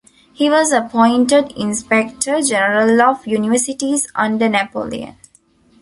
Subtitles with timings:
[0.33, 5.15] He was appointed inspector-general of universities under Napoleon.